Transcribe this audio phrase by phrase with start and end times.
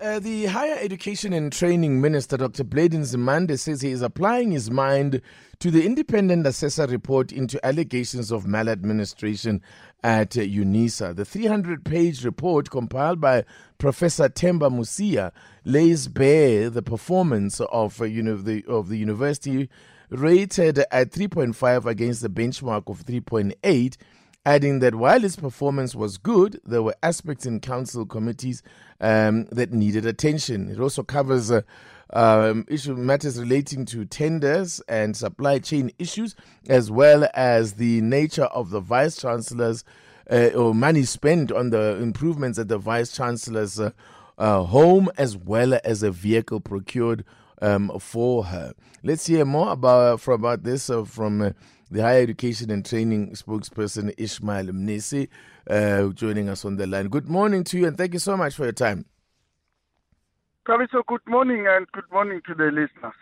[0.00, 2.62] Uh, the Higher Education and Training Minister, Dr.
[2.62, 5.20] Blade Nzimande, says he is applying his mind
[5.58, 9.60] to the independent assessor report into allegations of maladministration
[10.04, 11.16] at uh, UNISA.
[11.16, 13.44] The 300 page report compiled by
[13.78, 15.32] Professor Themba Mosia
[15.64, 19.68] lays bare the performance of, uh, you know, the, of the university
[20.10, 23.96] rated at 3.5 against the benchmark of 3.8
[24.44, 28.62] adding that while its performance was good, there were aspects in council committees
[29.00, 30.70] um, that needed attention.
[30.70, 31.62] It also covers uh,
[32.12, 36.34] um, issue matters relating to tenders and supply chain issues,
[36.68, 39.84] as well as the nature of the vice chancellor's
[40.30, 43.90] uh, or money spent on the improvements at the vice chancellor's uh,
[44.38, 47.24] uh, home, as well as a vehicle procured
[47.62, 48.72] um, for her.
[49.02, 51.50] Let's hear more about from about this uh, from uh,
[51.90, 55.28] the Higher Education and Training spokesperson Ishmael Mnisi,
[55.68, 57.08] uh, joining us on the line.
[57.08, 59.06] Good morning to you, and thank you so much for your time.
[60.68, 63.14] Thabiso, good morning, and good morning to the listeners.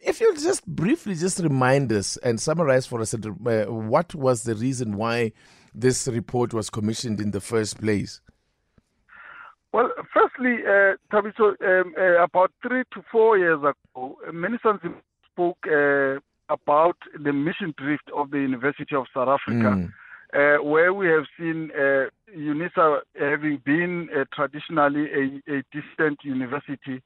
[0.00, 4.54] If you'll just briefly just remind us and summarize for us uh, what was the
[4.54, 5.32] reason why
[5.74, 8.20] this report was commissioned in the first place.
[9.72, 14.78] Well, firstly, uh, Thabiso, um, uh, about three to four years ago, Minister
[15.32, 16.18] spoke uh,
[16.52, 19.92] about the mission drift of the University of South Africa, mm.
[20.34, 27.00] uh, where we have seen uh, UNISA having been uh, traditionally a, a, distant university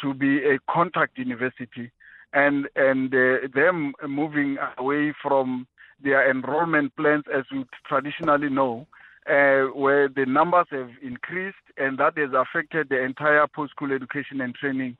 [0.00, 1.90] to be a contact university,
[2.34, 5.66] and and uh, them moving away from
[6.02, 8.86] their enrollment plans as we traditionally know.
[9.30, 14.52] Uh, where the numbers have increased, and that has affected the entire post-school education and
[14.52, 14.96] training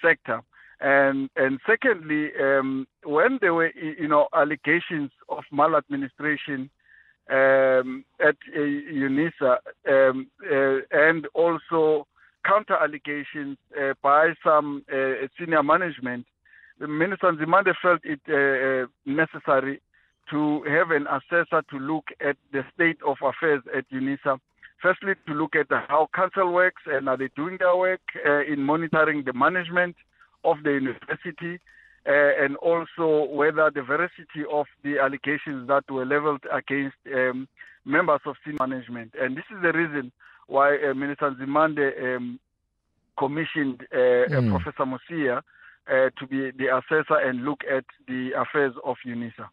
[0.00, 0.40] sector.
[0.80, 6.70] And and secondly, um, when there were you know allegations of maladministration
[7.30, 9.56] um, at uh, UNISA
[9.88, 12.06] um, uh, and also
[12.46, 16.26] counter allegations uh, by some uh, senior management,
[16.78, 19.80] the Minister Nzimande felt it uh, necessary
[20.30, 24.38] to have an assessor to look at the state of affairs at UNISA.
[24.80, 28.02] Firstly, to look at how council works and are they doing their work
[28.46, 29.96] in monitoring the management
[30.44, 31.58] of the university
[32.06, 37.48] uh, and also whether the veracity of the allegations that were leveled against um,
[37.84, 39.12] members of senior management.
[39.18, 40.12] And this is the reason
[40.46, 42.38] why uh, Minister Nzimande um,
[43.18, 44.50] commissioned uh, mm.
[44.50, 45.38] Professor Mosia
[45.88, 49.48] uh, to be the assessor and look at the affairs of UNISA.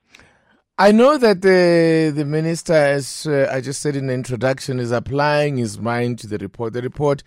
[0.82, 4.92] I know that the the minister, as uh, I just said in the introduction, is
[4.92, 6.74] applying his mind to the report.
[6.74, 7.22] The report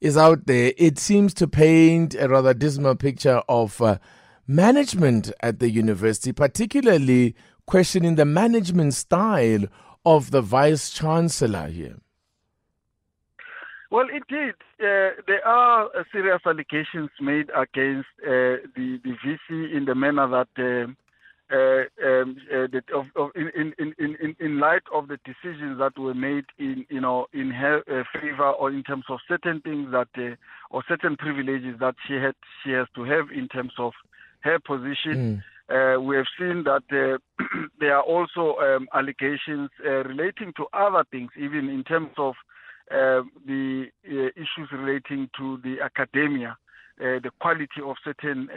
[0.00, 3.98] is out there, it seems to paint a rather dismal picture of uh,
[4.48, 9.66] management at the university, particularly questioning the management style
[10.04, 11.98] of the vice chancellor here.
[13.92, 19.84] Well, indeed, uh, there are uh, serious allegations made against uh, the, the VC in
[19.84, 20.96] the manner that
[21.48, 25.78] uh, uh, um, uh, that of, of in, in, in, in light of the decisions
[25.78, 29.60] that were made in you know in her uh, favor or in terms of certain
[29.60, 30.34] things that uh,
[30.70, 32.34] or certain privileges that she had
[32.64, 33.92] she has to have in terms of
[34.40, 35.40] her position.
[35.70, 35.96] Mm.
[35.98, 37.18] Uh, we have seen that uh,
[37.80, 42.34] there are also um, allegations relating to other things, even in terms of
[42.90, 46.56] the issues relating to the academia,
[46.98, 48.48] the quality of certain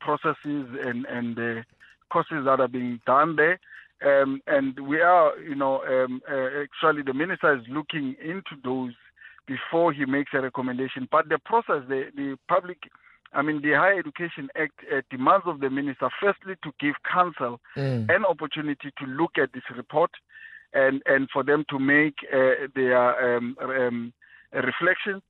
[0.00, 1.64] processes and and
[2.12, 3.58] courses that are being done there.
[4.04, 8.92] Um, and we are, you know, um, uh, actually the minister is looking into those
[9.46, 11.08] before he makes a recommendation.
[11.10, 12.78] But the process, the, the public,
[13.32, 17.60] I mean, the Higher Education Act uh, demands of the minister, firstly, to give council
[17.76, 18.14] mm.
[18.14, 20.10] an opportunity to look at this report
[20.74, 24.12] and, and for them to make uh, their um, um,
[24.52, 25.22] reflections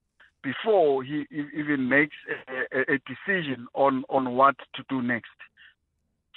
[0.43, 2.17] before he even makes
[2.73, 5.31] a, a, decision on, on what to do next.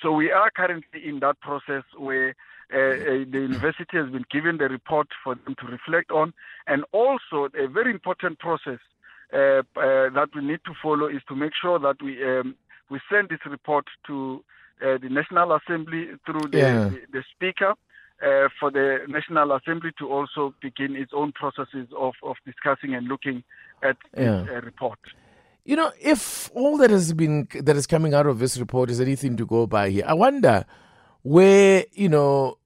[0.01, 2.36] So we are currently in that process where
[2.74, 6.33] uh, uh, the university has been given the report for them to reflect on,
[6.68, 8.80] and also a very important process
[9.33, 12.56] uh, uh that we need to follow is to make sure that we um,
[12.89, 14.44] we send this report to
[14.81, 16.89] uh, the National Assembly through the, yeah.
[16.89, 17.74] the, the, Speaker.
[18.21, 23.07] Uh, for the National Assembly to also begin its own processes of, of discussing and
[23.07, 23.44] looking
[23.83, 24.45] at yeah.
[24.48, 25.00] this report.
[25.65, 29.01] You know, if all that has been that is coming out of this report is
[29.01, 30.63] anything to go by here, I wonder
[31.23, 32.59] where you know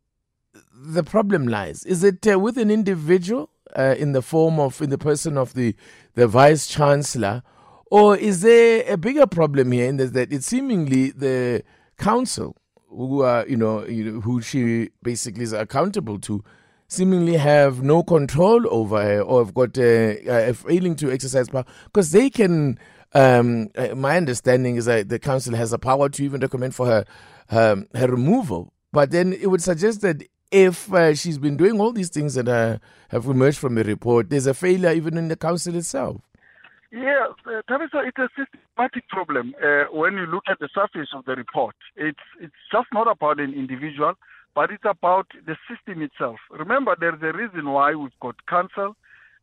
[0.74, 1.86] the problem lies.
[1.86, 5.54] Is it uh, with an individual uh, in the form of, in the person of
[5.54, 5.76] the,
[6.16, 7.42] the vice chancellor?
[7.92, 11.64] Or is there a bigger problem here in that it's seemingly the
[11.98, 12.56] council
[12.88, 16.44] who are, you know, who she basically is accountable to,
[16.90, 22.30] seemingly have no control over or have got a, failing to exercise power because they
[22.30, 22.78] can.
[23.12, 26.86] Um, uh, my understanding is that the council has the power to even recommend for
[26.86, 27.06] her
[27.48, 28.72] her, her removal.
[28.92, 32.48] But then it would suggest that if uh, she's been doing all these things that
[32.48, 32.78] uh,
[33.10, 36.22] have emerged from the report, there's a failure even in the council itself.
[36.92, 39.54] Yes, uh, it's a systematic problem.
[39.64, 43.40] Uh, when you look at the surface of the report, it's it's just not about
[43.40, 44.14] an individual,
[44.60, 46.36] but it's about the system itself.
[46.52, 48.98] Remember, there's a reason why we've got council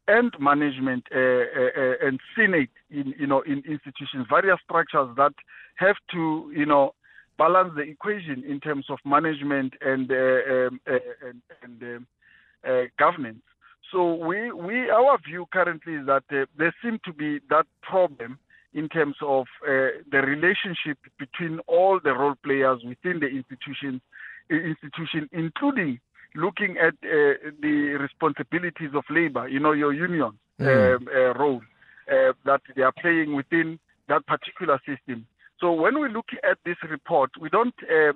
[0.07, 5.33] and management uh, uh, uh and senate in you know in institutions, various structures that
[5.77, 6.93] have to you know
[7.39, 10.17] balance the equation in terms of management and uh,
[10.55, 13.47] um, and, and um, governance.
[13.91, 18.39] So we, we our view currently is that uh, there seems to be that problem
[18.75, 24.03] in terms of uh, the relationship between all the role players within the institutions,
[24.51, 26.01] institution, including
[26.35, 30.97] looking at uh, the responsibilities of labor, you know, your union mm.
[30.97, 31.63] um, uh, role
[32.11, 33.79] uh, that they are playing within
[34.09, 35.27] that particular system.
[35.61, 38.13] So when we look at this report, we don't uh,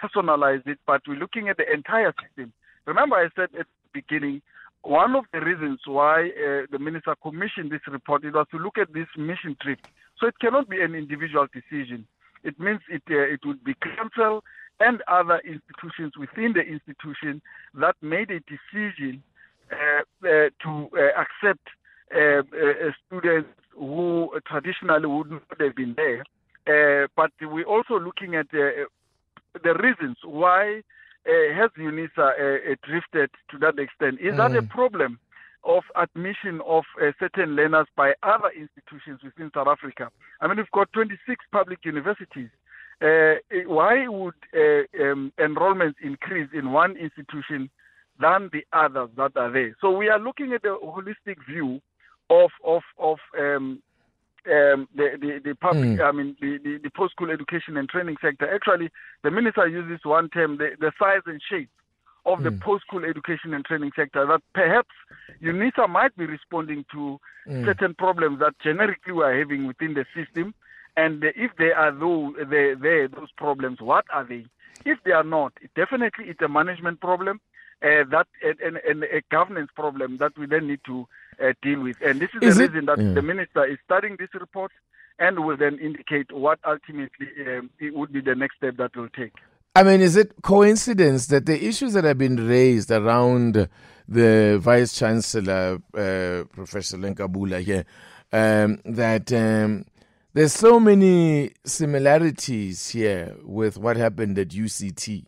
[0.00, 2.52] personalize it, but we're looking at the entire system.
[2.86, 4.42] Remember, I said at the beginning
[4.82, 8.78] one of the reasons why uh, the minister commissioned this report it was to look
[8.78, 9.88] at this mission drift.
[10.20, 12.06] So it cannot be an individual decision.
[12.44, 14.44] It means it uh, it would be council
[14.80, 17.40] and other institutions within the institution
[17.74, 19.22] that made a decision
[19.72, 21.66] uh, uh to uh, accept
[22.14, 22.42] uh,
[23.06, 26.24] students who traditionally would not have been there.
[27.16, 30.82] but we're also looking at the reasons why
[31.26, 34.20] uh, has UNISA uh, uh, drifted to that extent?
[34.20, 34.36] Is mm.
[34.36, 34.68] that a mm.
[34.68, 35.18] problem
[35.64, 40.10] of admission of uh, certain learners by other institutions within South Africa?
[40.40, 42.50] I mean, we've got 26 public universities.
[43.04, 43.34] Uh,
[43.66, 47.68] why would uh, um, enrollments increase in one institution
[48.18, 49.76] than the others that are there?
[49.80, 51.82] So we are looking at a holistic view
[52.30, 53.82] of of of um,
[54.46, 56.04] um, the, the, the public, mm.
[56.04, 58.52] I mean, the, the, the post school education and training sector.
[58.52, 58.90] Actually,
[59.22, 61.70] the minister uses one term, the, the size and shape
[62.26, 62.44] of mm.
[62.44, 62.58] the hmm.
[62.58, 64.88] post school education and training sector, that perhaps
[65.42, 67.18] UNISA might be responding to
[67.48, 67.64] mm.
[67.64, 70.54] certain problems that generically we are having within the system.
[70.96, 74.46] And if there are those, there, there, those problems, what are they?
[74.84, 77.40] If they are not, definitely it's a management problem
[77.82, 81.06] uh, that and, and, a governance problem that we then need to
[81.42, 81.96] uh, deal with.
[82.04, 82.72] And this is, is the it?
[82.72, 83.12] reason that yeah.
[83.12, 84.72] the minister is studying this report
[85.18, 89.08] and will then indicate what ultimately um, it would be the next step that we'll
[89.10, 89.32] take.
[89.76, 93.68] I mean, is it coincidence that the issues that have been raised around
[94.06, 97.84] the Vice Chancellor, uh, Professor Lenkabula here,
[98.32, 99.84] um, that um,
[100.34, 105.24] there's so many similarities here with what happened at UCT?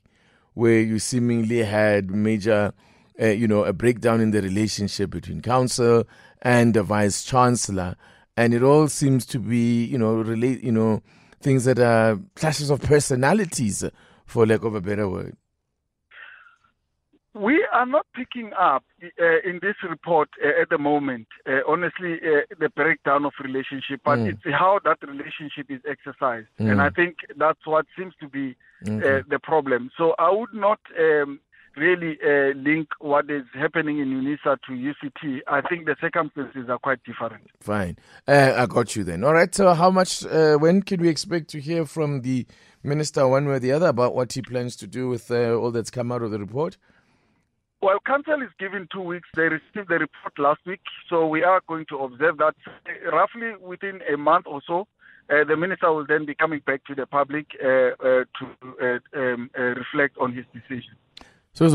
[0.57, 2.73] where you seemingly had major,
[3.21, 6.03] uh, you know, a breakdown in the relationship between council
[6.41, 7.95] and the vice chancellor,
[8.39, 11.03] and it all seems to be, you know, relate, you know,
[11.43, 13.85] things that are clashes of personalities,
[14.25, 15.37] for lack of a better word.
[17.37, 22.15] We are not picking up uh, in this report uh, at the moment, uh, honestly,
[22.15, 24.29] uh, the breakdown of relationship, but mm.
[24.29, 26.47] it's how that relationship is exercised.
[26.59, 26.73] Mm.
[26.73, 28.57] And I think that's what seems to be
[28.87, 29.91] uh, the problem.
[29.99, 31.41] So I would not um,
[31.77, 35.41] really uh, link what is happening in UNISA to UCT.
[35.47, 37.49] I think the circumstances are quite different.
[37.61, 37.99] Fine.
[38.27, 39.25] I got you then.
[39.25, 39.55] All right.
[39.55, 42.47] So, how much, when can we expect to hear from the
[42.83, 45.91] minister, one way or the other, about what he plans to do with all that's
[45.91, 46.79] come out of the report?
[47.83, 49.29] Well, council is given two weeks.
[49.35, 50.81] They received the report last week,
[51.11, 52.55] so we are going to observe that
[53.13, 54.87] roughly within a month or so.
[55.29, 58.47] Uh, the minister will then be coming back to the public uh, uh, to
[58.81, 60.95] uh, um, uh, reflect on his decision.
[61.53, 61.69] So,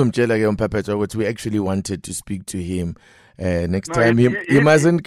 [0.98, 2.96] what we actually wanted to speak to him.
[3.40, 5.04] Uh, next no, time, he, he, he, he mustn't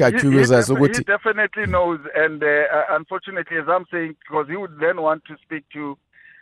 [0.50, 0.68] us.
[0.68, 2.42] He, he definitely knows, and
[2.90, 5.96] unfortunately, as I'm saying, because he would then want to speak to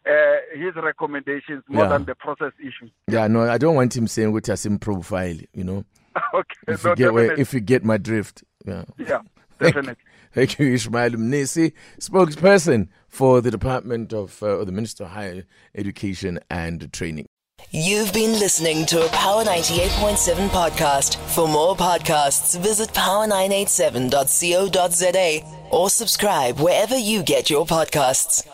[0.07, 0.13] uh,
[0.55, 1.91] his recommendations more yeah.
[1.91, 2.91] than the process issues.
[3.09, 5.85] Yeah, no, I don't want him saying what has him profile, you know.
[6.35, 8.45] okay, if, no, you get where, if you get my drift.
[8.67, 9.21] Yeah, yeah
[9.59, 9.97] definitely.
[10.33, 15.45] Thank you, Ishmael Mnisi, spokesperson for the Department of, uh, or the Minister of Higher
[15.75, 17.27] Education and Training.
[17.71, 21.15] You've been listening to a Power 98.7 podcast.
[21.35, 28.45] For more podcasts, visit power987.co.za or subscribe wherever you get your podcasts.